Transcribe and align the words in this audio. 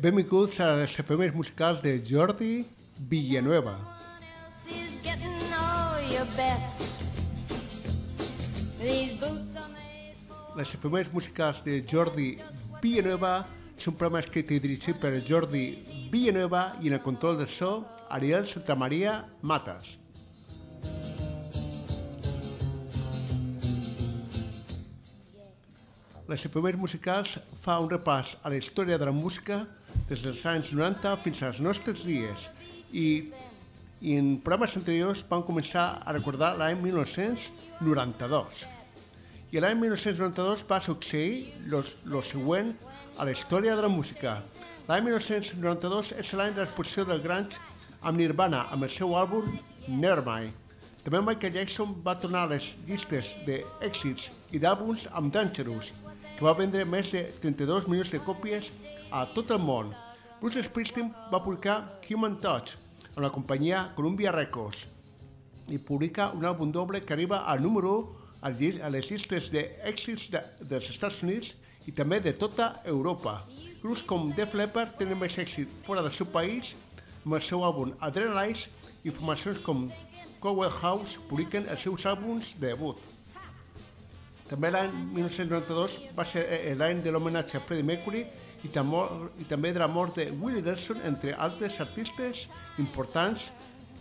benvinguts 0.00 0.56
a 0.64 0.78
les 0.80 0.94
efemèrides 0.98 1.36
musicals 1.36 1.82
de 1.84 2.00
Jordi 2.00 2.64
Villanueva. 2.96 3.74
Les 10.56 10.72
efemèrides 10.72 11.12
musicals 11.12 11.60
de 11.66 11.82
Jordi 11.84 12.38
Villanueva 12.80 13.44
és 13.76 13.88
un 13.90 13.96
programa 13.96 14.22
escrit 14.24 14.48
i 14.56 14.60
dirigit 14.64 14.96
per 14.96 15.12
Jordi 15.20 15.66
Villanueva 16.08 16.62
i 16.80 16.88
en 16.88 16.96
el 16.96 17.02
control 17.04 17.36
del 17.36 17.50
so 17.52 17.84
Ariel 18.08 18.48
Santamaria 18.48 19.18
Matas. 19.42 19.98
Les 26.30 26.46
efemèrides 26.46 26.80
musicals 26.80 27.36
fa 27.60 27.76
un 27.84 27.92
repàs 27.92 28.38
a 28.40 28.48
la 28.48 28.56
història 28.56 28.96
de 28.96 29.04
la 29.04 29.12
música 29.12 29.60
des 30.08 30.22
dels 30.24 30.42
anys 30.46 30.72
90 30.74 31.16
fins 31.22 31.42
als 31.46 31.60
nostres 31.62 32.04
dies 32.06 32.48
i, 32.92 33.30
i 34.00 34.16
en 34.18 34.36
programes 34.42 34.76
anteriors 34.80 35.22
vam 35.30 35.44
començar 35.46 35.86
a 36.02 36.14
recordar 36.16 36.56
l'any 36.58 36.78
1992. 36.82 38.64
I 39.50 39.58
l'any 39.62 39.78
1992 39.80 40.64
va 40.68 40.80
succeir 40.82 41.54
lo 41.66 42.22
següent 42.22 42.74
a 43.18 43.26
la 43.26 43.34
història 43.34 43.74
de 43.76 43.82
la 43.82 43.90
música. 43.90 44.38
L'any 44.88 45.04
1992 45.08 46.14
és 46.18 46.32
l'any 46.34 46.54
de 46.54 46.64
l'exposició 46.64 47.04
del 47.06 47.22
Grunge 47.22 47.58
amb 48.00 48.18
Nirvana, 48.18 48.64
amb 48.72 48.86
el 48.86 48.92
seu 48.94 49.14
àlbum 49.18 49.50
Nevermind. 49.88 50.54
També 51.04 51.20
Michael 51.24 51.54
Jackson 51.54 51.92
va 52.04 52.14
tornar 52.20 52.44
a 52.44 52.50
les 52.52 52.74
llistes 52.88 53.32
d'èxits 53.46 54.28
i 54.52 54.60
d'àlbums 54.60 55.06
amb 55.16 55.32
Dangerous, 55.32 55.92
que 56.36 56.44
va 56.44 56.56
vendre 56.58 56.84
més 56.84 57.12
de 57.14 57.22
32 57.40 57.86
milions 57.88 58.12
de 58.12 58.20
còpies 58.24 58.68
a 59.10 59.26
tot 59.34 59.50
el 59.50 59.60
món. 59.62 59.90
Bruce 60.40 60.62
Springsteen 60.64 61.10
va 61.32 61.42
publicar 61.42 62.00
Human 62.08 62.38
Touch 62.40 62.76
amb 63.10 63.24
la 63.24 63.32
companyia 63.34 63.88
Columbia 63.96 64.32
Records 64.32 64.86
i 65.70 65.78
publica 65.78 66.30
un 66.34 66.46
àlbum 66.48 66.72
doble 66.72 67.02
que 67.04 67.14
arriba 67.14 67.44
al 67.50 67.62
número 67.62 67.96
1 68.42 68.80
a 68.82 68.90
les 68.90 69.10
llistes 69.10 69.50
d'èxits 69.52 70.30
de, 70.32 70.40
dels 70.70 70.88
Estats 70.90 71.20
Units 71.22 71.54
i 71.86 71.92
també 71.92 72.20
de 72.20 72.32
tota 72.32 72.80
Europa. 72.84 73.42
Grups 73.82 74.02
com 74.06 74.30
Def 74.36 74.54
Leppard 74.54 74.96
tenen 74.98 75.18
més 75.20 75.36
èxit 75.38 75.68
fora 75.86 76.02
del 76.02 76.14
seu 76.14 76.28
país 76.30 76.74
amb 77.24 77.36
el 77.36 77.44
seu 77.44 77.64
àlbum 77.66 77.92
Adrenalize 78.00 78.70
i 79.04 79.12
formacions 79.12 79.60
com 79.64 79.88
Cowell 80.40 80.72
House 80.80 81.20
publiquen 81.28 81.68
els 81.68 81.82
seus 81.84 82.06
àlbums 82.08 82.54
de 82.56 82.70
debut. 82.72 82.96
També 84.50 84.70
l'any 84.72 84.90
1992 85.14 85.96
va 86.16 86.24
ser 86.26 86.42
eh, 86.42 86.74
l'any 86.74 87.04
de 87.04 87.12
l'homenatge 87.14 87.54
a 87.54 87.62
Freddie 87.62 87.86
Mercury 87.86 88.24
i, 88.66 88.70
també, 88.74 89.02
i 89.38 89.44
també 89.46 89.70
de 89.70 89.78
la 89.78 89.86
mort 89.88 90.16
de 90.18 90.26
Willie 90.40 90.62
Nelson, 90.66 90.98
entre 91.06 91.36
altres 91.38 91.76
artistes 91.84 92.48
importants 92.82 93.50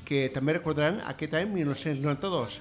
que 0.07 0.23
també 0.33 0.55
recordaran 0.57 1.03
aquest 1.11 1.35
any 1.37 1.51
1992. 1.53 2.57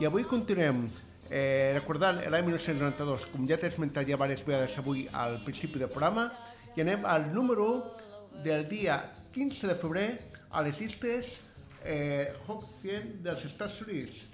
I 0.00 0.08
avui 0.08 0.24
continuem 0.24 0.86
eh, 1.28 1.76
recordant 1.76 2.22
l'any 2.24 2.46
1992, 2.48 3.26
com 3.34 3.44
ja 3.50 3.58
t'he 3.60 3.68
esmentat 3.68 4.08
ja 4.08 4.16
diverses 4.16 4.46
vegades 4.46 4.78
avui 4.80 5.04
al 5.12 5.36
principi 5.44 5.82
del 5.82 5.92
programa, 5.92 6.30
i 6.72 6.84
anem 6.84 7.04
al 7.04 7.28
número 7.34 7.68
1 7.74 8.40
del 8.46 8.64
dia 8.70 8.96
15 9.36 9.68
de 9.68 9.76
febrer 9.76 10.06
a 10.48 10.64
les 10.64 10.80
llistes 10.80 11.36
eh, 11.84 12.32
Hot 12.46 12.64
100 12.80 13.20
dels 13.28 13.44
Estats 13.44 13.84
Units 13.84 14.24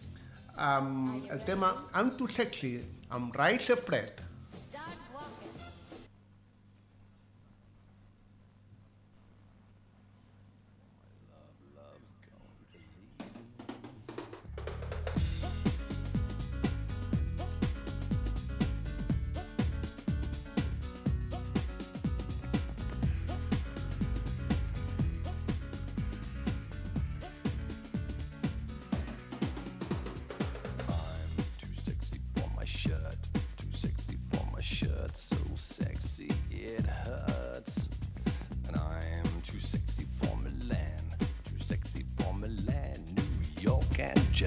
amb 0.56 1.30
el 1.30 1.44
tema 1.44 1.88
I'm 1.94 2.16
Too 2.16 2.28
Sexy, 2.28 2.80
amb 3.12 3.36
Rise 3.36 3.76
Fred. 3.76 4.31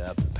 up. 0.05 0.34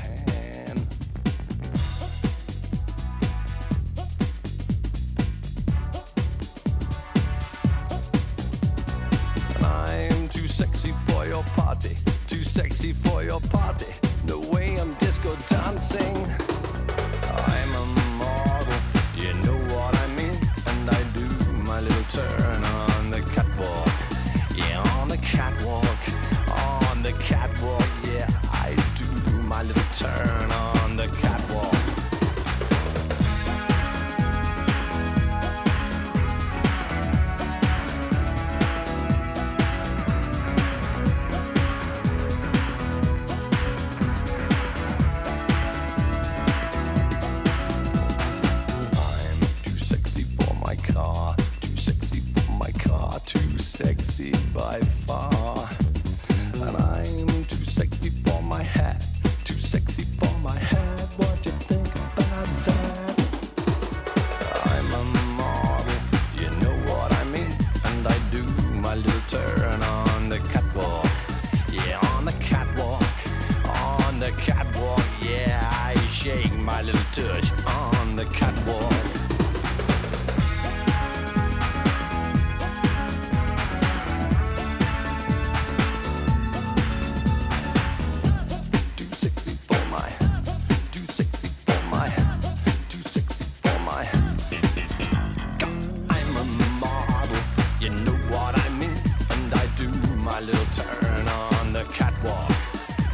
Little 100.46 100.66
turn 100.76 101.28
on 101.28 101.74
the 101.74 101.84
catwalk. 101.86 102.50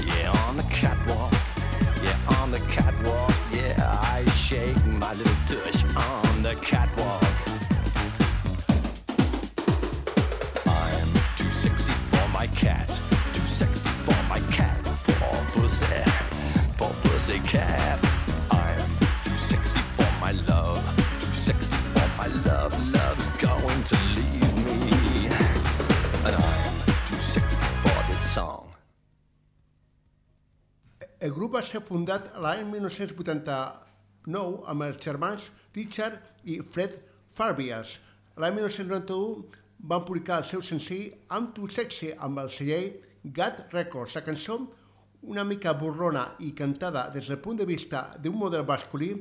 Yeah, 0.06 0.31
on 0.48 0.57
the 0.57 0.63
catwalk. 0.63 1.31
Yeah, 2.04 2.39
on 2.42 2.51
the 2.51 2.60
catwalk. 2.68 3.33
Yeah, 3.54 4.00
I 4.01 4.25
shake 4.31 4.86
my 4.86 5.13
little 5.13 5.33
tush 5.48 5.83
on 5.95 6.44
the 6.44 6.56
catwalk. 6.62 7.24
I'm 10.68 11.07
too 11.38 11.51
sexy 11.51 11.94
for 12.12 12.28
my 12.33 12.48
cat, 12.48 12.88
too 13.33 13.48
sexy 13.48 13.88
for 13.88 14.22
my 14.28 14.39
cat. 14.51 14.78
Poor 14.83 15.45
pussy, 15.54 15.86
poor 16.78 16.89
pussy 16.89 17.39
cat. 17.48 17.91
Grup 31.51 31.59
va 31.59 31.68
ser 31.68 31.81
fundat 31.83 32.30
l'any 32.39 32.62
1989 32.71 34.62
amb 34.71 34.83
els 34.86 35.00
germans 35.03 35.50
Richard 35.75 36.48
i 36.48 36.62
Fred 36.63 36.94
Farbias. 37.36 38.00
L'any 38.39 38.56
1991 38.56 39.59
van 39.92 40.06
publicar 40.07 40.38
el 40.39 40.48
seu 40.48 40.62
senzill 40.63 41.12
I'm 41.27 41.51
Too 41.51 41.68
Sexy 41.68 42.13
amb 42.15 42.39
el 42.39 42.50
celler 42.56 43.01
Gat 43.36 43.74
Records. 43.74 44.15
La 44.15 44.24
cançó, 44.24 44.62
una 45.27 45.44
mica 45.44 45.74
burrona 45.75 46.30
i 46.39 46.53
cantada 46.56 47.09
des 47.12 47.27
del 47.27 47.42
punt 47.44 47.59
de 47.59 47.68
vista 47.68 48.15
d'un 48.24 48.39
model 48.39 48.63
masculí, 48.63 49.12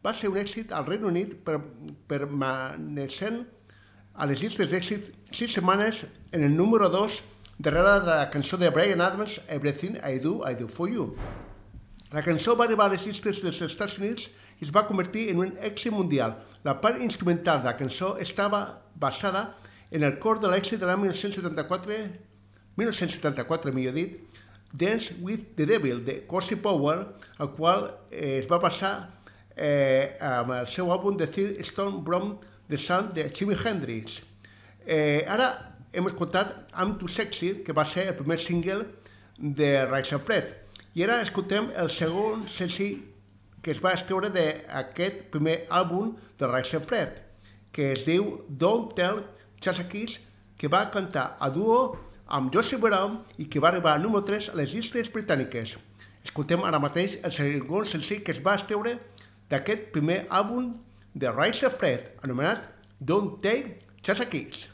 va 0.00 0.14
ser 0.16 0.32
un 0.32 0.40
èxit 0.40 0.72
al 0.72 0.88
Regne 0.88 1.10
Unit 1.12 1.36
per, 1.44 1.60
permanecent 2.08 3.42
a 4.14 4.24
les 4.30 4.40
llistes 4.40 4.72
d'èxit 4.72 5.12
sis 5.30 5.52
setmanes 5.52 6.06
en 6.32 6.48
el 6.48 6.56
número 6.56 6.88
2 6.88 7.22
darrere 7.58 8.00
de 8.00 8.14
la 8.14 8.30
cançó 8.30 8.56
de 8.56 8.70
Brian 8.70 9.04
Adams 9.04 9.42
Everything 9.48 10.00
I 10.00 10.18
Do, 10.18 10.40
I 10.48 10.54
Do 10.54 10.68
For 10.68 10.88
You. 10.88 11.12
La 12.14 12.22
cançó 12.22 12.52
va 12.54 12.68
arribar 12.68 12.84
a 12.86 12.92
les 12.92 13.02
llistes 13.08 13.40
dels 13.42 13.56
Estats 13.64 13.96
Units 13.98 14.28
i 14.60 14.66
es 14.68 14.70
va 14.74 14.84
convertir 14.86 15.24
en 15.32 15.40
un 15.42 15.48
èxit 15.66 15.90
mundial. 15.90 16.36
La 16.62 16.76
part 16.78 17.00
instrumental 17.02 17.58
de 17.58 17.66
la 17.66 17.74
cançó 17.74 18.12
estava 18.22 18.60
basada 18.94 19.48
en 19.90 20.06
el 20.06 20.20
cor 20.22 20.38
de 20.38 20.52
l'èxit 20.52 20.78
de 20.78 20.86
l'any 20.86 21.00
1974, 21.08 21.98
1974 22.78 23.74
millor 23.74 23.98
dit, 23.98 24.14
Dance 24.70 25.18
with 25.26 25.56
the 25.58 25.66
Devil, 25.66 26.04
de 26.06 26.20
Corsi 26.30 26.54
Powell, 26.54 27.02
el 27.40 27.50
qual 27.58 27.88
eh, 28.12 28.38
es 28.38 28.48
va 28.50 28.62
passar 28.62 28.94
eh, 29.56 30.14
amb 30.22 30.54
el 30.54 30.70
seu 30.70 30.94
àlbum 30.94 31.18
de 31.18 31.26
Third 31.26 31.58
Stone 31.66 32.04
Brom 32.06 32.36
The 32.70 32.78
Sun 32.78 33.10
de 33.18 33.26
Jimi 33.34 33.58
Hendrix. 33.58 34.20
Eh, 34.86 35.26
ara 35.26 35.50
hem 35.90 36.06
escoltat 36.10 36.60
I'm 36.78 36.94
Too 36.98 37.10
Sexy, 37.10 37.56
que 37.66 37.74
va 37.74 37.86
ser 37.86 38.12
el 38.12 38.18
primer 38.22 38.38
single 38.38 38.84
de 39.38 39.80
Rise 39.90 40.14
of 40.14 40.30
Fred. 40.30 40.63
I 40.94 41.02
ara 41.02 41.16
escoltem 41.24 41.72
el 41.74 41.88
segon 41.90 42.44
senzill 42.46 43.00
que 43.64 43.72
es 43.72 43.80
va 43.82 43.94
escriure 43.96 44.28
d'aquest 44.30 45.24
primer 45.32 45.56
àlbum 45.66 46.12
de 46.38 46.46
of 46.46 46.84
Fred, 46.86 47.16
que 47.72 47.92
es 47.92 48.04
diu 48.06 48.44
Don't 48.48 48.94
Tell 48.94 49.24
Chasakis, 49.60 50.20
que 50.56 50.68
va 50.68 50.90
cantar 50.90 51.36
a 51.40 51.50
duo 51.50 51.98
amb 52.28 52.54
Josie 52.54 52.78
Brown 52.78 53.24
i 53.38 53.46
que 53.46 53.58
va 53.58 53.68
arribar 53.68 53.94
a 53.94 53.98
número 53.98 54.22
3 54.24 54.50
a 54.50 54.54
les 54.54 54.74
llistes 54.74 55.10
britàniques. 55.10 55.76
Escoltem 56.22 56.62
ara 56.62 56.78
mateix 56.78 57.18
el 57.24 57.32
segon 57.32 57.84
senzill 57.84 58.22
que 58.22 58.32
es 58.32 58.42
va 58.44 58.54
escriure 58.54 58.98
d'aquest 59.50 59.90
primer 59.96 60.26
àlbum 60.30 60.70
de 61.14 61.32
Rise 61.32 61.66
of 61.66 61.74
Fred, 61.80 62.06
anomenat 62.22 62.70
Don't 63.00 63.42
Take 63.42 63.80
Chasakis. 64.00 64.30
Kiss, 64.30 64.73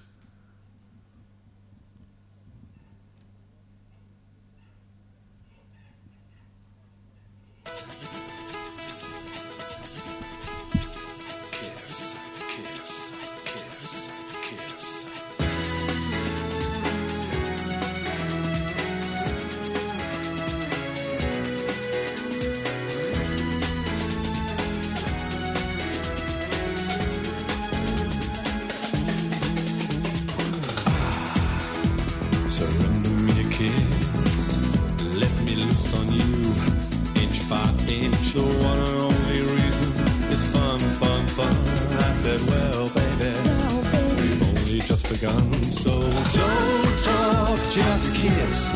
begun. 45.20 45.52
So 45.64 45.90
don't 45.90 47.00
talk, 47.02 47.58
just 47.70 48.14
kiss. 48.14 48.72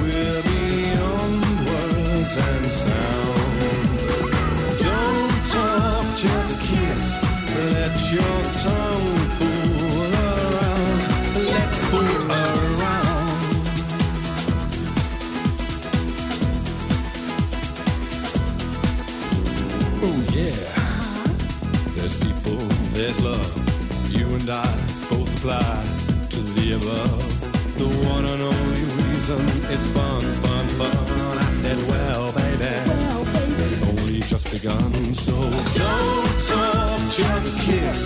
We're 0.00 0.42
beyond 0.42 1.66
words 1.66 2.36
and 2.36 2.66
sound. 2.66 3.21
It's 29.72 29.86
fun, 29.92 30.20
fun, 30.20 30.66
fun. 30.78 31.38
I 31.38 31.50
said, 31.60 31.78
well, 31.88 32.32
baby, 32.32 32.72
we've 33.58 33.82
only 33.88 34.20
just 34.20 34.50
begun. 34.50 34.92
So 35.14 35.32
don't 35.32 36.34
talk, 36.48 37.00
just 37.10 37.58
kiss. 37.60 38.00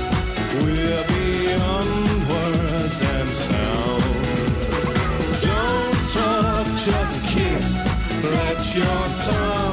We're 0.55 1.05
beyond 1.13 2.29
words 2.31 3.01
and 3.15 3.29
sound. 3.29 4.05
Don't 5.47 6.01
talk, 6.17 6.67
just 6.89 7.27
kiss. 7.35 7.69
Let 8.25 8.77
your 8.77 9.03
tongue 9.25 9.66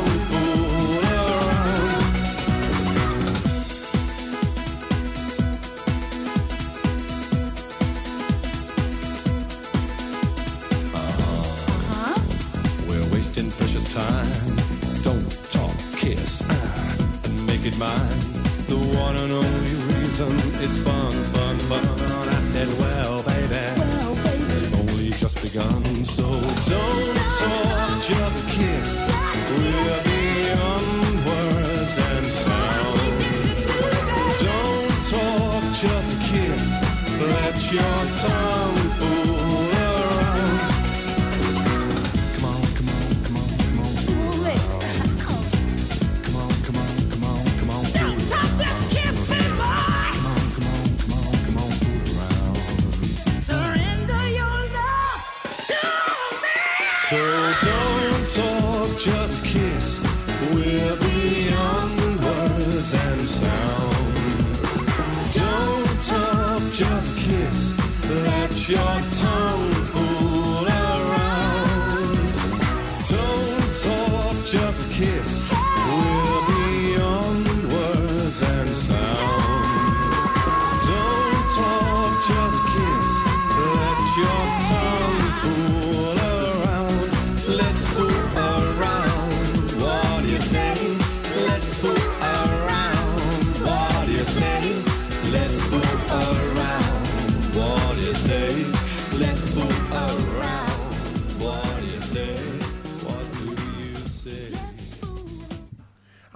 mine. 17.83 18.19
The 18.71 18.79
one 19.05 19.15
and 19.23 19.31
only 19.43 19.75
reason 19.91 20.31
it's 20.63 20.79
fun, 20.87 21.11
fun, 21.35 21.55
fun. 21.69 21.85
I 22.37 22.39
said, 22.51 22.69
well, 22.81 23.15
baby, 23.31 23.65
we've 24.51 24.73
only 24.81 25.09
just 25.23 25.37
begun. 25.41 25.83
So 26.17 26.25
don't 26.71 27.17
talk, 27.39 27.89
just 28.11 28.39
kiss. 28.55 28.91
We're 29.49 30.01
beyond 30.07 31.15
words 31.27 31.95
and 32.09 32.25
sound. 32.43 33.01
Don't 34.47 34.97
talk, 35.13 35.63
just 35.83 36.11
kiss. 36.29 36.65
Let 37.35 37.57
your 37.75 37.99
tongue 38.23 38.92
just 67.03 67.19
kiss. 67.19 67.77
Let 68.09 68.69
your 68.69 68.99
tongue 69.19 69.72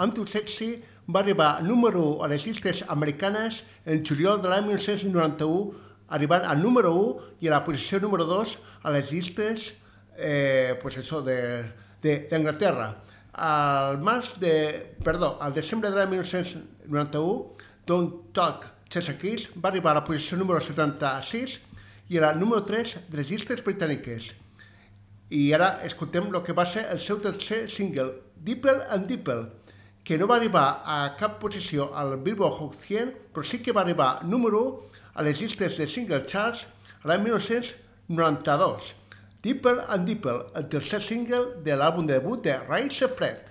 I'm 0.07 0.13
Too 0.13 0.25
Sexy 0.25 0.83
va 1.11 1.19
arribar 1.19 1.61
número 1.61 1.99
1 2.15 2.23
a 2.23 2.27
les 2.31 2.45
llistes 2.47 2.83
americanes 2.87 3.57
en 3.83 4.05
juliol 4.07 4.37
de 4.39 4.47
l'any 4.47 4.69
1991, 4.69 5.73
arribant 6.15 6.47
al 6.47 6.61
número 6.63 6.93
1 6.95 7.25
i 7.43 7.49
a 7.49 7.57
la 7.57 7.59
posició 7.65 7.99
número 7.99 8.23
2 8.29 8.53
a 8.87 8.93
les 8.95 9.11
llistes 9.11 9.73
eh, 10.15 10.79
pues 10.79 10.95
això 11.01 11.19
d'Anglaterra. 11.25 12.87
Al 13.33 13.99
març 13.99 14.31
de, 14.39 14.53
perdó, 15.03 15.33
al 15.43 15.51
desembre 15.59 15.91
de 15.91 15.99
l'any 15.99 16.15
1991, 16.15 17.67
Don't 17.83 18.31
Talk 18.31 18.71
Chesa 18.87 19.19
Kiss 19.19 19.51
va 19.59 19.73
arribar 19.73 19.91
a 19.91 19.99
la 19.99 20.05
posició 20.07 20.39
número 20.39 20.63
76 20.63 21.59
i 22.07 22.23
era 22.23 22.31
el 22.31 22.39
número 22.39 22.63
3 22.63 22.95
de 23.11 23.19
les 23.19 23.27
llistes 23.27 23.59
britàniques. 23.59 24.31
I 25.35 25.51
ara 25.51 25.81
escoltem 25.83 26.31
el 26.31 26.43
que 26.47 26.55
va 26.55 26.63
ser 26.63 26.87
el 26.95 27.03
seu 27.03 27.19
tercer 27.19 27.65
single, 27.67 28.13
Deeper 28.39 28.85
and 28.87 29.11
Deeper, 29.11 29.41
que 30.07 30.15
no 30.17 30.23
va 30.23 30.37
arribar 30.39 30.83
a 30.87 30.97
cap 31.19 31.33
posició 31.41 31.89
al 31.99 32.13
Billboard 32.23 32.61
Hot 32.61 32.75
100, 32.79 33.09
però 33.35 33.43
sí 33.43 33.57
que 33.59 33.73
va 33.75 33.81
arribar 33.81 34.21
número 34.23 34.61
1 34.63 35.01
a 35.19 35.25
les 35.27 35.41
llistes 35.41 35.75
de 35.81 35.87
single 35.91 36.21
charts 36.29 36.61
l'any 37.03 37.25
1992. 37.25 38.93
Deeper 39.43 39.73
and 39.91 40.07
Deeper, 40.07 40.37
el 40.55 40.69
tercer 40.71 41.01
single 41.03 41.57
de 41.65 41.75
l'àlbum 41.75 42.07
de 42.07 42.15
debut 42.21 42.39
de 42.45 42.55
Rise 42.69 43.11
Fred. 43.19 43.46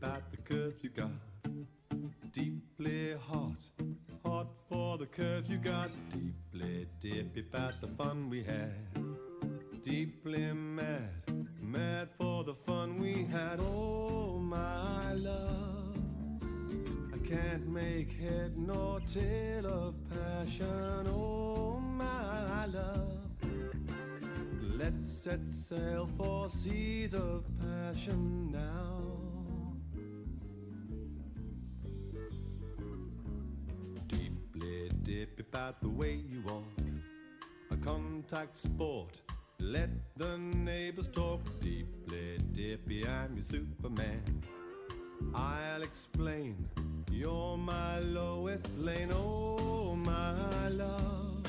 About 0.00 0.30
the 0.30 0.36
curves 0.38 0.82
you 0.82 0.88
got. 0.88 1.10
Deeply 2.32 3.14
hot, 3.28 3.62
hot 4.24 4.46
for 4.66 4.96
the 4.96 5.04
curves 5.04 5.50
you 5.50 5.58
got. 5.58 5.90
Deeply 6.10 6.86
dip 7.02 7.36
about 7.36 7.82
the 7.82 7.86
fun 7.86 8.30
we 8.30 8.42
had. 8.42 8.72
Deeply 9.82 10.54
mad, 10.54 11.10
mad 11.60 12.08
for 12.18 12.44
the 12.44 12.54
fun 12.54 12.98
we 12.98 13.26
had. 13.30 13.60
Oh, 13.60 14.38
my 14.38 15.12
love. 15.12 15.98
I 17.14 17.18
can't 17.28 17.68
make 17.68 18.10
head 18.12 18.56
nor 18.56 19.00
tail 19.00 19.66
of 19.66 19.94
passion. 20.08 21.08
Oh, 21.08 21.78
my 21.78 22.64
love. 22.64 23.18
Let's 24.78 25.12
set 25.12 25.40
sail 25.50 26.08
for 26.16 26.48
seas 26.48 27.12
of 27.12 27.44
passion 27.60 28.50
now. 28.50 28.99
Contact 38.40 38.58
sport. 38.58 39.20
Let 39.58 39.90
the 40.16 40.38
neighbors 40.38 41.08
talk. 41.08 41.40
Deeply 41.60 42.38
dippy, 42.54 43.06
I'm 43.06 43.34
your 43.36 43.44
Superman. 43.44 44.22
I'll 45.34 45.82
explain. 45.82 46.56
You're 47.10 47.58
my 47.58 47.98
lowest 47.98 48.66
lane, 48.78 49.12
oh 49.12 49.94
my 49.94 50.68
love. 50.68 51.44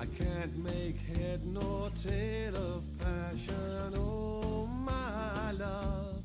I 0.00 0.06
can't 0.06 0.56
make 0.56 0.98
head 1.16 1.46
nor 1.46 1.90
tail 1.90 2.56
of 2.56 2.82
passion, 2.98 3.94
oh 3.96 4.66
my 4.66 5.50
love. 5.52 6.22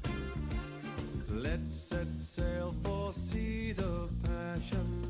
Let's 1.30 1.78
set 1.78 2.08
sail 2.18 2.74
for 2.84 3.14
seas 3.14 3.80
of 3.80 4.12
passion 4.24 5.01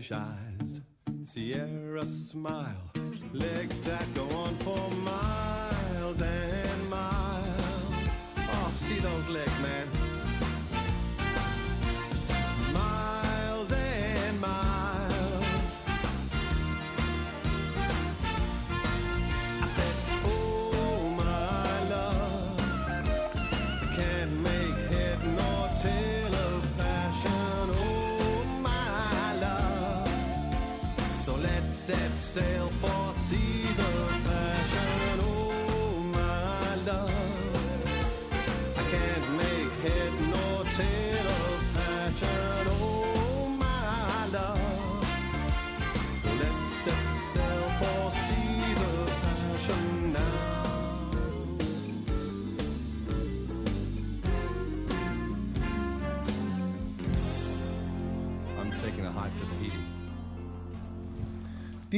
Spanish 0.00 0.12
eyes. 0.12 0.80
Sierra 1.24 2.06
smile, 2.06 2.92
legs 3.32 3.80
that 3.80 4.06
go 4.14 4.28
on 4.30 4.54
for 4.58 4.90
miles 4.98 6.22
and 6.22 6.88
miles. 6.88 8.08
Oh, 8.36 8.72
see 8.76 9.00
those 9.00 9.28
legs, 9.28 9.58
man. 9.60 9.97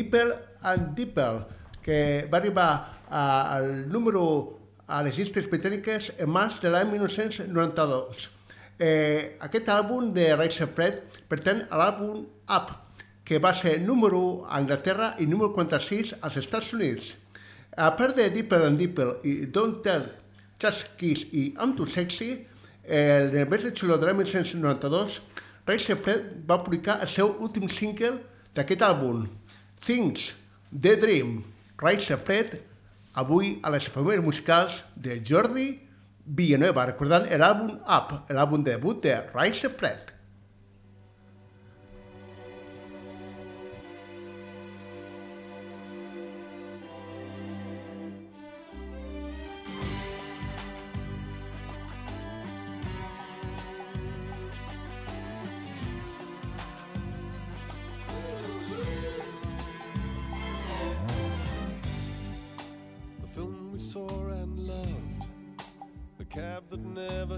Deeper 0.00 0.32
and 0.62 0.94
Deeper, 0.96 1.44
que 1.82 2.26
va 2.32 2.38
arribar 2.38 2.70
al 3.10 3.88
número 3.88 4.24
a 4.88 5.02
les 5.04 5.18
llistes 5.18 5.48
britàniques 5.50 6.10
en 6.16 6.30
març 6.32 6.56
de 6.62 6.70
l'any 6.72 6.88
1992. 6.94 8.28
Eh, 8.80 9.36
aquest 9.44 9.68
àlbum 9.68 10.08
de 10.16 10.30
Rise 10.40 10.66
Fred 10.72 11.18
pertany 11.28 11.66
a 11.68 11.80
l'àlbum 11.82 12.22
Up, 12.48 12.72
que 13.24 13.38
va 13.38 13.52
ser 13.54 13.76
número 13.84 14.18
1 14.18 14.46
a 14.48 14.56
Anglaterra 14.62 15.10
i 15.20 15.26
número 15.28 15.52
46 15.52 16.14
als 16.20 16.38
Estats 16.40 16.72
Units. 16.72 17.12
A 17.76 17.92
part 17.98 18.16
de 18.16 18.30
Deeper 18.32 18.64
and 18.66 18.80
Deeper 18.80 19.10
i 19.22 19.34
Don't 19.52 19.84
Tell, 19.84 20.08
Just 20.58 20.96
Kiss 20.96 21.26
i 21.30 21.50
I'm 21.60 21.76
Too 21.76 21.86
Sexy, 21.86 22.32
el 22.88 23.36
mes 23.52 23.68
de 23.68 23.74
juliol 23.76 24.00
de 24.00 24.08
l'any 24.08 24.22
1992, 24.24 25.20
Rise 25.68 25.94
Fred 26.00 26.32
va 26.48 26.62
publicar 26.64 26.98
el 27.04 27.12
seu 27.12 27.36
últim 27.38 27.68
single 27.68 28.16
d'aquest 28.56 28.82
àlbum, 28.82 29.28
Things, 29.80 30.34
The 30.70 30.96
Dream, 31.00 31.44
Rise 31.80 32.16
Fred, 32.16 32.60
avui 33.16 33.58
a 33.64 33.70
les 33.72 33.86
efemèrides 33.88 34.24
musicals 34.24 34.82
de 34.96 35.16
Jordi 35.24 35.70
Villanueva, 36.26 36.84
recordant 36.92 37.24
l'àlbum 37.24 37.78
Up, 37.88 38.12
l'àlbum 38.28 38.62
debut 38.66 39.00
de 39.02 39.16
Rise 39.34 39.72
Fred. 39.72 40.12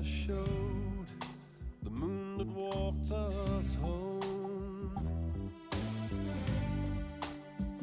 Showed, 0.02 1.06
the 1.82 1.90
moon 1.90 2.38
that 2.38 2.46
walked 2.48 3.10
us 3.12 3.74
home. 3.76 4.90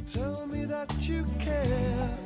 Tell 0.05 0.47
me 0.47 0.65
that 0.65 0.91
you 1.07 1.25
care, 1.39 2.18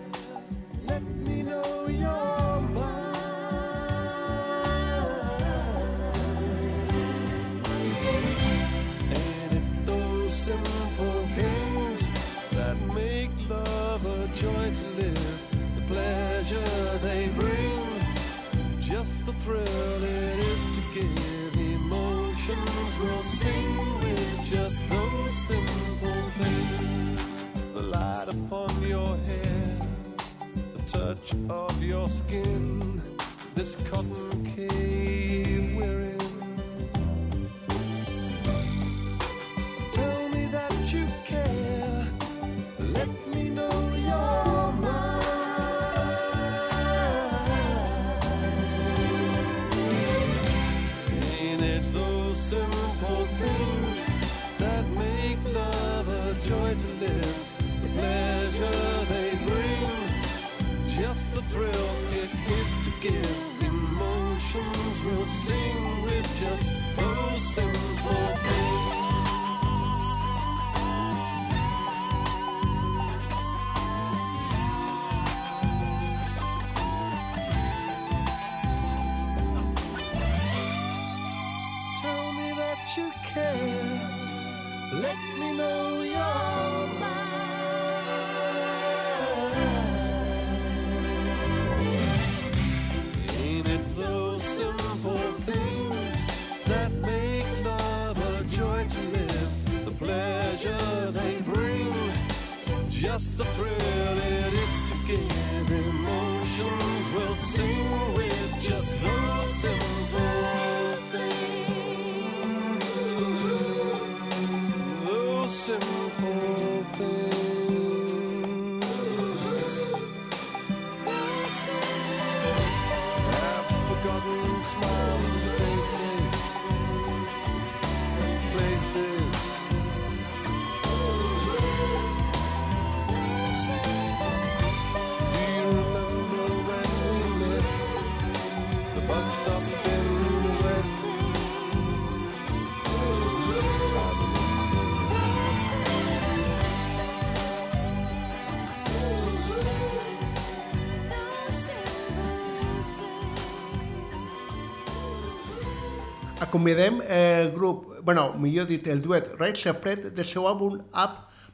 Acomiadem 156.43 156.99
el 157.07 157.53
grup, 157.53 158.03
bueno, 158.03 158.33
millor 158.37 158.67
dit, 158.67 158.87
el 158.87 159.01
duet 159.01 159.29
Right 159.39 159.55
Separate 159.55 160.09
del 160.11 160.25
seu 160.27 160.43
àlbum 160.49 160.73
Up, 160.91 161.13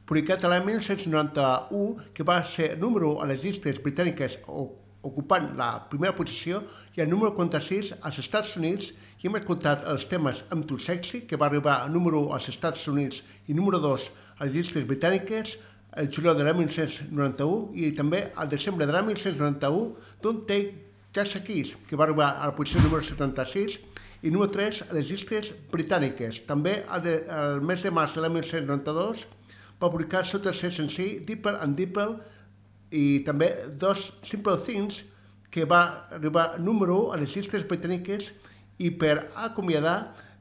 publicat 0.10 0.42
l'any 0.50 0.64
1991, 0.66 2.08
que 2.18 2.26
va 2.26 2.40
ser 2.42 2.72
número 2.82 3.12
1 3.20 3.22
a 3.22 3.28
les 3.30 3.44
llistes 3.46 3.78
britàniques 3.84 4.40
ocupant 4.50 5.52
la 5.60 5.68
primera 5.92 6.16
posició 6.18 6.64
i 6.98 7.04
el 7.06 7.12
número 7.12 7.36
46 7.38 7.92
als 8.02 8.18
Estats 8.24 8.56
Units 8.58 8.90
i 9.22 9.30
hem 9.30 9.38
escoltat 9.38 9.86
els 9.94 10.08
temes 10.10 10.42
Amb 10.50 10.66
tu 10.66 10.80
sexy, 10.82 11.22
que 11.30 11.38
va 11.38 11.52
arribar 11.52 11.84
a 11.84 11.94
número 11.94 12.24
1 12.26 12.34
als 12.40 12.50
Estats 12.50 12.88
Units 12.90 13.22
i 13.46 13.54
número 13.54 13.78
2 13.86 14.10
a 14.40 14.48
les 14.48 14.58
llistes 14.58 14.90
britàniques 14.90 15.54
el 16.02 16.10
juliol 16.10 16.42
de 16.42 16.50
l'any 16.50 16.64
1991 16.64 17.78
i 17.78 17.94
també 17.94 18.26
al 18.34 18.50
desembre 18.50 18.90
de 18.90 18.98
l'any 18.98 19.12
1991 19.14 20.18
Don't 20.26 20.50
Take 20.50 20.90
Just 21.14 21.38
a 21.38 21.46
Kiss, 21.46 21.78
que 21.86 21.98
va 21.98 22.10
arribar 22.10 22.34
a 22.40 22.50
la 22.50 22.58
posició 22.58 22.82
número 22.82 23.06
76 23.06 23.78
i 24.22 24.32
número 24.32 24.52
3 24.52 24.84
a 24.90 24.96
les 24.98 25.10
llistes 25.12 25.54
britàniques. 25.72 26.42
També 26.48 26.80
de, 27.04 27.16
al 27.32 27.62
mes 27.64 27.84
de 27.84 27.92
març 27.94 28.16
de 28.16 28.24
l'any 28.24 28.40
1992 28.40 29.26
va 29.80 29.88
publicar 29.88 30.24
el 30.26 30.28
seu 30.28 30.42
tercer 30.44 30.74
senzill, 30.76 31.22
Deeper 31.28 31.56
and 31.64 31.80
Deeper, 31.80 32.10
i 32.92 33.22
també 33.26 33.52
dos 33.80 34.10
Simple 34.28 34.58
Things, 34.66 35.04
que 35.50 35.66
va 35.66 36.10
arribar 36.14 36.60
número 36.60 36.98
1 37.10 37.14
a 37.14 37.20
les 37.22 37.36
llistes 37.36 37.64
britàniques 37.70 38.30
i 38.80 38.92
per 38.92 39.30
acomiadar 39.36 39.98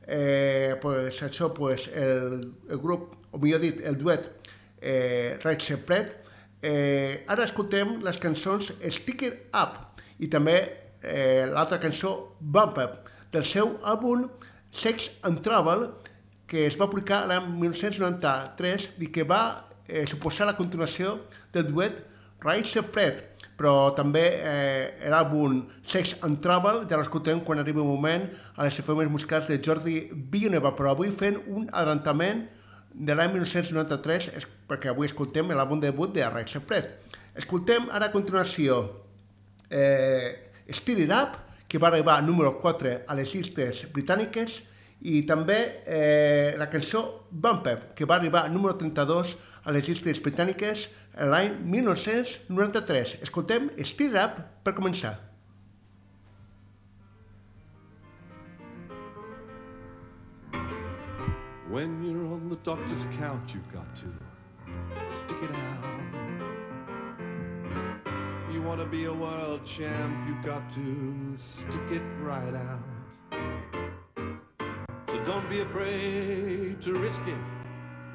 eh, 0.06 0.76
pues, 0.82 1.22
això, 1.22 1.52
pues, 1.54 1.88
el, 1.94 2.42
el 2.68 2.80
grup, 2.82 3.14
o 3.32 3.40
millor 3.40 3.62
dit, 3.62 3.80
el 3.86 3.96
duet 4.00 4.26
eh, 4.80 5.38
Right 5.44 5.64
Separate, 5.64 6.34
eh, 6.62 7.24
ara 7.30 7.46
escoltem 7.46 7.98
les 8.04 8.18
cançons 8.20 8.72
Stick 8.90 9.24
It 9.28 9.54
Up 9.54 10.02
i 10.18 10.28
també 10.32 10.58
eh, 11.02 11.46
l'altra 11.48 11.78
cançó 11.80 12.34
Bump 12.40 12.80
Up 12.82 13.08
del 13.32 13.44
seu 13.44 13.76
àlbum 13.82 14.28
Sex 14.70 15.10
and 15.24 15.40
Travel 15.44 15.88
que 16.48 16.64
es 16.66 16.76
va 16.80 16.88
publicar 16.88 17.26
l'any 17.28 17.50
1993 17.60 18.88
i 19.04 19.10
que 19.12 19.24
va 19.28 19.42
eh, 19.86 20.06
suposar 20.08 20.48
la 20.48 20.56
continuació 20.56 21.18
del 21.52 21.68
duet 21.68 21.98
Rise 22.40 22.78
of 22.80 22.92
Fred, 22.94 23.20
però 23.58 23.90
també 23.96 24.22
eh, 24.38 25.08
l'àlbum 25.10 25.60
Sex 25.84 26.16
and 26.24 26.40
Travel, 26.44 26.84
ja 26.88 27.00
l'escoltem 27.00 27.42
quan 27.44 27.60
arribi 27.60 27.82
un 27.82 27.90
moment 27.90 28.28
a 28.56 28.64
les 28.64 28.78
efemèries 28.80 29.10
musicals 29.12 29.48
de 29.50 29.58
Jordi 29.58 29.98
Villeneuve, 30.32 30.72
però 30.78 30.94
avui 30.94 31.10
fent 31.10 31.40
un 31.48 31.66
adelantament 31.72 32.46
de 32.94 33.16
l'any 33.16 33.34
1993, 33.34 34.30
és, 34.38 34.46
perquè 34.70 34.92
avui 34.92 35.10
escoltem 35.10 35.50
l'àlbum 35.52 35.82
debut 35.82 36.14
de 36.14 36.24
Rise 36.30 36.62
of 36.62 36.68
Fred. 36.70 36.88
Escoltem 37.38 37.90
ara 37.94 38.08
a 38.08 38.14
continuació 38.14 38.80
eh, 39.68 40.48
Steer 40.70 41.04
It 41.04 41.12
Up, 41.12 41.36
que 41.68 41.78
va 41.78 41.88
arribar 41.92 42.22
número 42.24 42.56
4 42.62 42.94
a 43.06 43.16
les 43.18 43.34
llistes 43.34 43.84
britàniques, 43.92 44.62
i 45.00 45.22
també 45.26 45.58
eh, 45.86 46.56
la 46.58 46.66
cançó 46.70 47.28
Bump 47.30 47.66
Up, 47.70 47.92
que 47.94 48.06
va 48.08 48.16
arribar 48.16 48.48
número 48.50 48.74
32 48.80 49.36
a 49.64 49.74
les 49.74 49.86
llistes 49.86 50.20
britàniques 50.24 50.88
l'any 51.28 51.54
1993. 51.62 53.18
Escoltem 53.22 53.70
Steer 53.84 54.18
Up 54.24 54.42
per 54.64 54.74
començar. 54.74 55.16
When 61.68 62.02
you're 62.02 62.24
on 62.32 62.48
the 62.48 62.56
doctor's 62.64 63.04
couch, 63.20 63.54
you've 63.54 63.72
got 63.72 63.94
to 63.96 64.06
stick 65.10 65.36
it 65.42 65.50
out. 65.50 66.17
You 68.58 68.64
want 68.64 68.80
to 68.80 68.86
be 68.86 69.04
a 69.04 69.14
world 69.14 69.64
champ, 69.64 70.26
you've 70.26 70.44
got 70.44 70.68
to 70.72 71.32
stick 71.36 71.92
it 71.92 72.02
right 72.20 72.54
out. 72.56 72.82
So 75.06 75.24
don't 75.24 75.48
be 75.48 75.60
afraid 75.60 76.82
to 76.82 76.94
risk 76.94 77.22
it. 77.28 77.38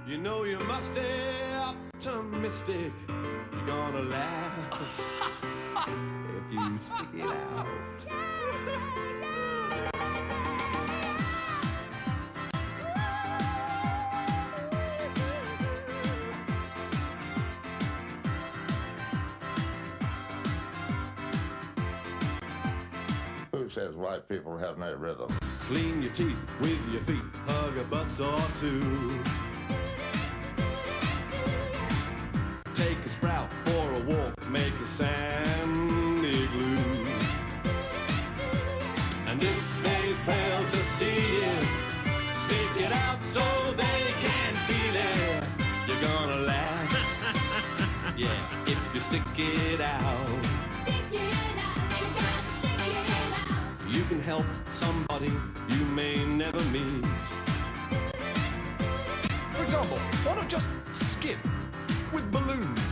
You 0.05 0.17
know 0.17 0.43
you 0.43 0.59
must 0.59 0.91
stay 0.91 1.53
optimistic. 1.55 2.91
You're 3.07 3.67
gonna 3.67 4.01
laugh 4.01 4.81
if 5.87 6.51
you 6.51 6.77
stick 6.77 7.07
it 7.15 7.31
out. 7.55 8.22
white 24.03 24.27
people 24.27 24.57
have 24.57 24.77
no 24.77 24.93
rhythm. 24.95 25.29
Clean 25.61 26.01
your 26.01 26.11
teeth 26.11 26.37
with 26.59 26.77
your 26.91 27.01
feet, 27.03 27.23
hug 27.47 27.77
a 27.77 27.83
bus 27.85 28.19
or 28.19 28.41
two. 28.59 29.23
Take 32.73 32.97
a 33.05 33.09
sprout 33.09 33.49
for 33.63 33.93
a 33.93 33.99
walk, 34.01 34.49
make 34.49 34.73
a 34.83 34.87
sand 34.87 36.25
igloo. 36.25 37.05
And 39.27 39.41
if 39.41 39.65
they 39.83 40.13
fail 40.25 40.63
to 40.69 40.79
see 40.97 41.23
it, 41.53 41.65
stick 42.43 42.85
it 42.85 42.91
out 42.91 43.23
so 43.31 43.45
they 43.77 44.01
can 44.19 44.53
feel 44.67 44.95
it. 44.95 45.43
You're 45.87 46.01
gonna 46.01 46.41
laugh. 46.41 48.15
yeah, 48.17 48.67
if 48.67 48.79
you 48.93 48.99
stick 48.99 49.23
it 49.37 49.79
out. 49.79 50.12
Help 54.33 54.45
somebody 54.69 55.31
you 55.69 55.85
may 55.93 56.25
never 56.25 56.59
meet. 56.75 57.05
For 59.55 59.63
example, 59.63 59.99
why 60.25 60.33
not 60.33 60.49
just 60.49 60.67
skip 60.91 61.37
with 62.11 62.25
balloons 62.31 62.91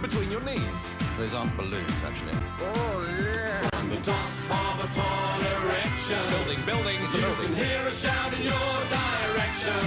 between 0.00 0.30
your 0.30 0.40
knees? 0.40 0.84
Those 1.18 1.34
aren't 1.34 1.54
balloons, 1.58 1.92
actually. 2.08 2.36
Oh, 2.62 3.68
From 3.74 3.90
the 3.90 4.00
top 4.12 4.30
of 4.62 4.74
a 4.86 4.88
tall 4.98 5.40
erection, 5.58 6.22
Building, 6.34 6.60
building, 6.64 6.96
it's 7.04 7.14
a 7.14 7.18
you 7.18 7.24
building. 7.26 7.46
can 7.48 7.54
hear 7.56 7.82
a 7.86 7.94
shout 8.04 8.32
in 8.32 8.42
your 8.52 8.76
direction. 8.98 9.82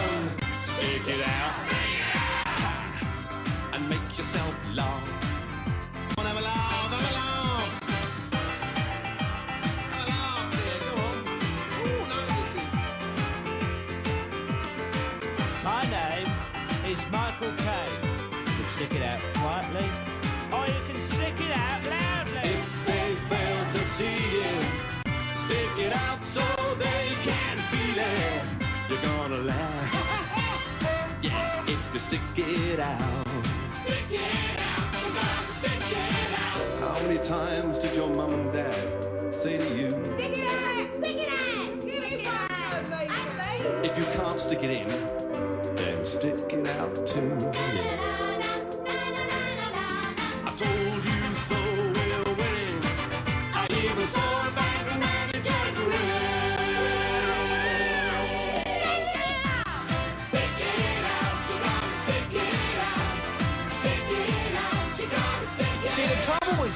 Stick 0.61 1.05
it 1.15 1.21
out 1.39 1.55
and 3.73 3.89
make 3.89 4.05
yourself 4.15 4.53
laugh. 4.75 5.22
Stick 32.13 32.47
it 32.47 32.79
out. 32.79 33.25
Stick 33.83 34.11
it 34.11 34.59
out, 34.59 34.93
you 35.01 35.13
gotta 35.15 35.47
stick 35.57 35.81
it 35.91 35.97
out. 36.37 36.97
How 36.97 37.07
many 37.07 37.17
times 37.19 37.79
did 37.79 37.95
your 37.95 38.09
mom 38.09 38.33
and 38.33 38.53
dad 38.53 39.33
say 39.33 39.57
to 39.57 39.75
you, 39.75 39.91
Stick 40.13 40.37
it 40.37 40.45
out! 40.45 40.89
Stick 40.99 41.17
it 41.17 41.29
out! 41.29 41.81
Stick 41.81 42.13
it 42.13 42.27
out! 42.27 43.83
if 43.83 43.97
you 43.97 44.05
can't 44.13 44.39
stick 44.39 44.63
it 44.63 44.69
in, 44.69 44.87
then 45.75 46.05
stick 46.05 46.53
it 46.53 46.67
out 46.67 47.07
too? 47.07 48.22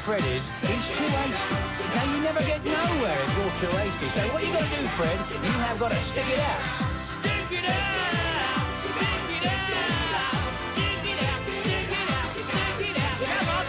Fred 0.08 0.24
is 0.24 0.48
he's 0.64 0.88
too 0.96 1.04
hasty. 1.04 1.52
Now 1.92 2.16
you 2.16 2.22
never 2.24 2.40
get 2.40 2.64
nowhere 2.64 3.20
if 3.28 3.32
you're 3.36 3.52
too 3.60 3.76
hasty. 3.76 4.08
So 4.08 4.24
what 4.32 4.40
you 4.40 4.54
got 4.54 4.64
to 4.64 4.70
do, 4.80 4.88
Fred? 4.96 5.20
You 5.44 5.52
have 5.68 5.78
got 5.78 5.92
to 5.92 6.00
stick 6.00 6.24
it 6.32 6.40
out. 6.40 6.64
Stick 7.04 7.52
it 7.52 7.68
out. 7.68 8.72
Stick 8.88 9.04
it 9.36 9.52
out. 9.52 10.56
Stick 10.64 11.12
it 11.12 11.20
out. 11.20 11.44
Stick 11.44 11.84
it 11.84 12.00
out. 12.08 12.24
Stick 12.40 12.88
it 12.88 12.96
out. 13.04 13.20
Come 13.20 13.52
on. 13.52 13.68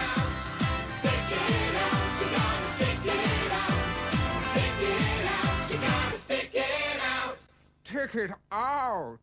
Stick 1.02 1.26
it 1.26 1.74
out, 1.74 2.06
you 2.22 2.30
gotta 2.30 2.70
stick 2.78 3.02
it 3.02 3.50
out. 3.50 3.82
Stick 4.54 4.78
it 4.78 5.26
out, 5.26 5.66
you 5.66 5.78
gotta 5.82 6.18
stick 6.22 6.54
it 6.54 7.02
out. 7.02 7.34
Take 7.82 8.14
it 8.14 8.30
out. 8.52 9.18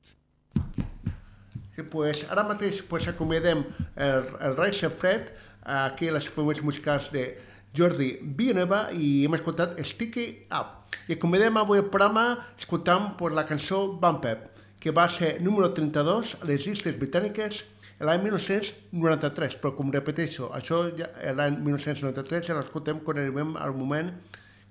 Sí, 1.75 1.84
pues, 1.84 2.25
ara 2.30 2.43
mateix 2.43 2.82
pues, 2.88 3.08
acomiadem 3.08 3.65
el, 3.95 4.36
el 4.39 4.56
Rise 4.56 4.86
of 4.86 4.93
Fred, 4.99 5.32
aquí 5.65 6.12
les 6.13 6.30
informes 6.30 6.62
musicals 6.63 7.10
de 7.12 7.25
Jordi 7.75 8.13
Villanueva 8.21 8.88
i 8.93 9.25
hem 9.25 9.36
escoltat 9.36 9.75
Sticky 9.84 10.25
Up. 10.54 10.86
I 11.10 11.17
acomiadem 11.17 11.58
avui 11.60 11.82
el 11.82 11.89
programa 11.89 12.45
escoltant 12.58 13.15
pues, 13.19 13.34
la 13.36 13.45
cançó 13.49 13.88
Bump 13.99 14.25
Up, 14.30 14.47
que 14.80 14.93
va 14.95 15.10
ser 15.10 15.41
número 15.41 15.73
32 15.73 16.38
a 16.39 16.47
les 16.47 16.65
llistes 16.67 16.95
britàniques 17.01 17.63
l'any 17.99 18.23
1993, 18.23 19.60
però 19.62 19.73
com 19.75 19.91
repeteixo, 19.91 20.49
això 20.56 20.82
ja, 20.97 21.10
l'any 21.36 21.62
1993 21.63 22.49
ja 22.49 22.58
l'escoltem 22.58 22.99
quan 23.04 23.21
arribem 23.21 23.56
al 23.60 23.75
moment 23.75 24.12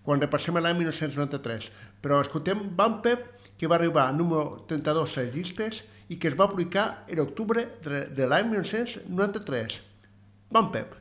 quan 0.05 0.21
repassem 0.21 0.57
l'any 0.61 0.77
1993. 0.83 1.71
Però 2.05 2.21
escoltem 2.21 2.61
Bump 2.77 3.09
Up, 3.09 3.25
que 3.59 3.71
va 3.71 3.79
arribar 3.81 4.11
número 4.13 4.65
32 4.69 5.17
a 5.17 5.25
les 5.25 5.35
llistes 5.35 5.83
i 6.13 6.19
que 6.21 6.29
es 6.29 6.37
va 6.37 6.51
publicar 6.51 7.05
en 7.09 7.25
octubre 7.25 7.65
de, 7.85 8.07
de 8.13 8.29
l'any 8.29 8.51
1993. 8.53 9.81
Bump 10.55 10.77
Up. 10.77 10.95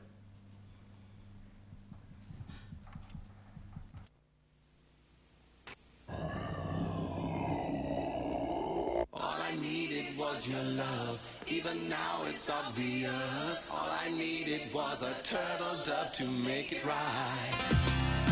All 9.13 9.38
I 9.48 9.56
needed 9.62 10.18
was 10.18 10.50
your 10.50 10.60
love. 10.60 11.44
Even 11.48 11.88
now 11.88 12.24
it's 12.30 12.50
obvious. 12.50 13.68
All 13.70 13.89
I 14.04 14.10
needed 14.18 14.74
was 14.74 15.04
a 15.04 15.13
turtle 15.22 15.84
dove 15.84 16.12
to 16.13 16.26
make 16.26 16.72
it 16.72 16.84
right. 16.84 18.23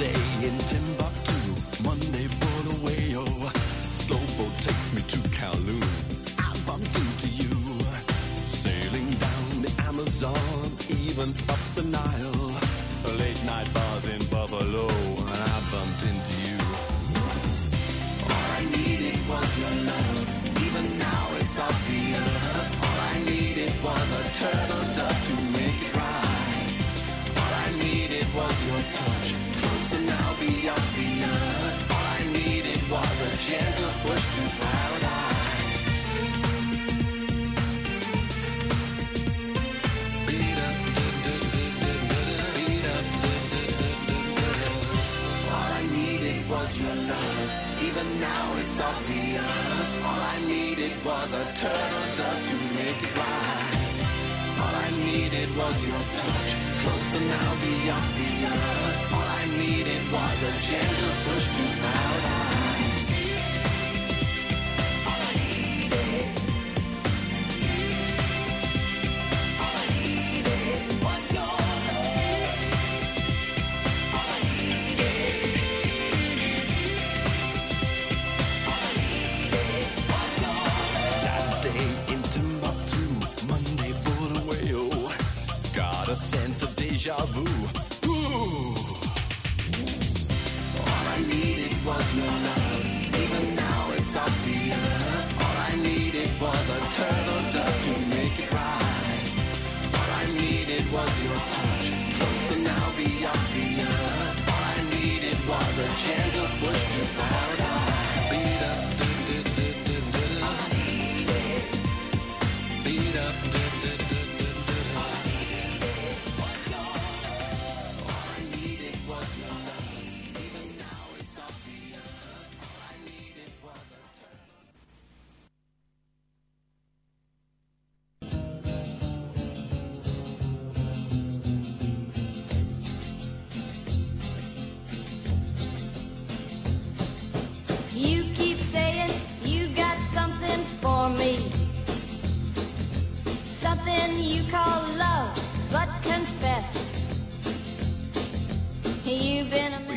Saturday 0.00 0.46
in 0.46 0.56
Timbuktu, 0.60 0.99
Now 48.00 48.56
it's 48.56 48.80
obvious. 48.80 49.88
All 50.08 50.20
I 50.34 50.40
needed 50.46 50.92
was 51.04 51.34
a 51.34 51.44
turtle 51.60 52.06
dove 52.16 52.42
to 52.48 52.56
make 52.76 53.00
it 53.06 53.14
right. 53.14 54.00
All 54.62 54.74
I 54.74 54.90
needed 55.04 55.48
was 55.54 55.76
your 55.86 56.04
touch. 56.16 56.50
Closer 56.80 57.20
now, 57.20 57.50
the 57.60 57.76
obvious. 58.00 58.98
All 59.12 59.28
I 59.40 59.44
needed 59.60 60.02
was 60.10 60.38
a 60.48 60.52
gentle 60.64 61.14
push 61.24 61.46
to 61.56 61.64
paradise. 61.82 62.09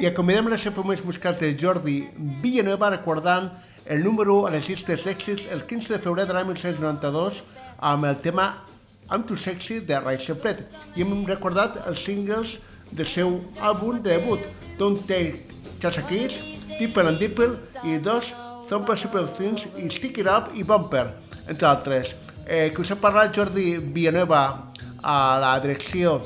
You've 0.03 0.15
been 0.15 0.35
a 0.35 0.41
I 0.41 0.43
acomiadem 0.43 0.49
les 0.49 0.65
efemèrides 0.65 1.05
musicals 1.05 1.39
de 1.39 1.55
Jordi 1.55 2.09
Villanueva 2.41 2.89
recordant 2.89 3.53
el 3.85 4.03
número 4.03 4.45
a 4.45 4.51
les 4.51 4.67
llistes 4.67 5.05
d'èxits 5.05 5.45
el 5.49 5.63
15 5.63 5.93
de 5.93 5.99
febrer 5.99 6.25
de 6.27 6.33
l'any 6.33 6.47
1992 6.47 7.39
amb 7.79 8.03
el 8.03 8.17
tema 8.19 8.65
I'm 9.09 9.23
Too 9.23 9.37
Sexy 9.37 9.79
de 9.79 9.99
Rise 10.01 10.35
Fred 10.35 10.65
i 10.97 11.05
hem 11.05 11.23
recordat 11.23 11.87
els 11.87 12.03
singles 12.03 12.59
del 12.91 13.07
seu 13.07 13.39
àlbum 13.61 14.01
de 14.03 14.17
debut 14.17 14.43
Don't 14.77 15.07
Take 15.07 15.47
Just 15.79 15.99
a 15.99 16.05
Kiss, 16.09 16.35
Deeper 16.67 17.07
and 17.07 17.19
Deeper 17.23 17.53
i 17.85 17.97
dos 17.97 18.35
Some 18.67 18.83
Possible 18.83 19.27
Things 19.37 19.63
i 19.77 19.87
Stick 19.87 20.17
It 20.19 20.27
Up 20.27 20.51
i 20.53 20.63
Bumper, 20.63 21.13
entre 21.47 21.67
altres. 21.67 22.15
Eh, 22.45 22.73
que 22.75 22.81
us 22.81 22.91
ha 22.91 22.99
parlat 22.99 23.31
Jordi 23.31 23.77
Villanueva 23.77 24.73
a 25.01 25.39
la 25.39 25.59
direcció 25.63 26.19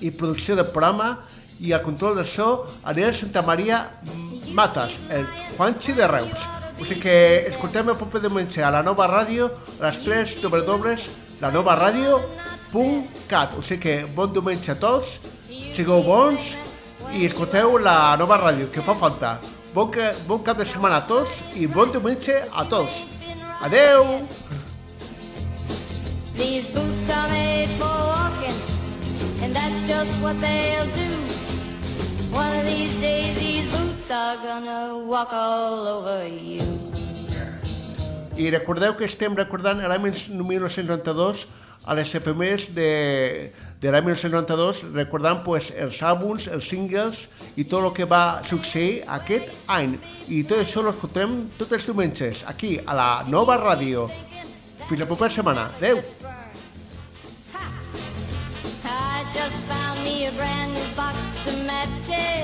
i 0.00 0.10
producció 0.10 0.56
del 0.56 0.72
programa 0.72 1.26
i 1.60 1.72
al 1.72 1.82
control 1.82 2.16
del 2.16 2.26
so 2.26 2.66
Ariel 2.84 3.14
Santa 3.14 3.42
Maria 3.42 3.90
Matas, 4.52 4.98
el 5.10 5.26
Juanchi 5.56 5.92
de 5.92 6.06
Reus. 6.06 6.38
O 6.80 6.84
sigui 6.84 7.00
que 7.00 7.46
escoltem 7.48 7.88
el 7.90 7.96
proper 7.96 8.20
diumenge 8.22 8.62
a 8.62 8.70
la 8.74 8.82
nova 8.82 9.06
ràdio 9.06 9.50
a 9.78 9.86
les 9.86 10.00
3 10.02 10.42
dobles 10.66 11.08
la 11.40 11.50
nova 11.50 11.76
ràdio.cat. 11.78 13.54
O 13.58 13.62
sigui 13.62 13.80
que 13.80 13.94
bon 14.14 14.32
diumenge 14.32 14.72
a 14.72 14.78
tots, 14.78 15.20
sigueu 15.74 16.02
bons 16.02 16.54
i 17.14 17.26
escolteu 17.26 17.78
la 17.78 18.16
nova 18.18 18.38
ràdio, 18.40 18.70
que 18.70 18.82
fa 18.82 18.94
falta. 18.94 19.38
Bon, 19.74 19.90
bon 20.26 20.42
cap 20.42 20.58
de 20.58 20.66
setmana 20.66 21.02
a 21.02 21.06
tots 21.06 21.30
i 21.58 21.66
bon 21.66 21.90
diumenge 21.92 22.42
a 22.50 22.64
tots. 22.64 23.04
Adeu! 23.62 24.26
These 26.36 26.68
boots 26.74 27.10
are 27.10 27.28
made 27.28 27.70
for 27.78 27.86
walking, 27.86 28.58
and 29.42 29.54
that's 29.54 29.80
just 29.86 30.20
what 30.22 30.40
they'll 30.40 30.90
do. 30.94 31.43
Boots 34.04 34.10
are 34.10 34.36
gonna 34.36 34.98
walk 34.98 35.32
all 35.32 35.86
over 35.86 36.28
you. 36.28 36.62
I 38.36 38.50
recordeu 38.50 38.96
que 38.96 39.04
estem 39.04 39.34
recordant 39.34 39.80
l'any 39.80 40.02
1992 40.28 41.46
a 41.86 41.94
les 41.94 42.14
efemèrides 42.14 42.74
de, 42.74 43.52
de 43.80 43.90
l'any 43.92 44.04
1992 44.04 44.82
recordant 44.94 45.42
pues, 45.44 45.70
els 45.70 46.00
àlbums, 46.02 46.48
els 46.48 46.66
singles 46.66 47.28
i 47.56 47.64
tot 47.64 47.84
el 47.84 47.92
que 47.94 48.04
va 48.04 48.42
succeir 48.44 49.04
aquest 49.06 49.54
any. 49.68 49.96
I 50.28 50.42
tot 50.42 50.64
això 50.64 50.82
ho 50.82 50.90
escoltem 50.90 51.44
tots 51.58 51.72
els 51.78 51.86
diumenges 51.86 52.44
aquí 52.50 52.76
a 52.84 52.96
la 52.98 53.10
nova 53.28 53.56
ràdio. 53.62 54.08
Fins 54.88 55.00
la 55.00 55.06
propera 55.06 55.30
setmana. 55.32 55.70
Adeu! 55.78 56.02
I 58.84 59.24
just 59.32 59.56
found 59.70 60.02
me 60.04 60.26
a 60.26 60.32
brand 60.32 60.74
new 60.74 60.90
box 60.96 61.46
of 61.46 61.56
matches. 61.64 62.43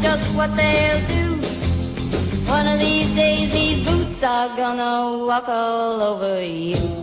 Just 0.00 0.34
what 0.34 0.54
they'll 0.56 1.06
do. 1.08 1.34
One 2.48 2.66
of 2.66 2.78
these 2.78 3.14
days, 3.14 3.52
these 3.52 3.84
boots 3.86 4.22
are 4.22 4.48
gonna 4.56 5.26
walk 5.26 5.48
all 5.48 6.02
over 6.02 6.42
you. 6.42 6.97